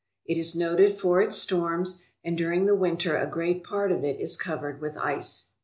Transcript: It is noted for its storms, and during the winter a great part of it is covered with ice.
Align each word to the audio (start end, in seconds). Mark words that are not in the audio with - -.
It 0.25 0.35
is 0.35 0.55
noted 0.55 0.97
for 0.99 1.21
its 1.21 1.37
storms, 1.37 2.01
and 2.23 2.35
during 2.35 2.65
the 2.65 2.73
winter 2.73 3.15
a 3.17 3.27
great 3.29 3.63
part 3.63 3.91
of 3.91 4.03
it 4.03 4.19
is 4.19 4.35
covered 4.35 4.81
with 4.81 4.97
ice. 4.97 5.49